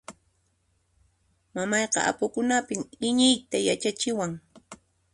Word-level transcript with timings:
Mamayqa 1.53 1.99
apukunapin 2.09 2.81
iñiyta 3.07 3.57
yachachiwan. 3.67 4.31